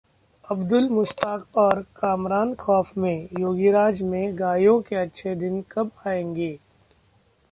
[0.51, 6.57] अब्दुल, मुश्ताक और कामरान खौफ में, योगीराज में गायों के अच्छे दिन कब आएंगे?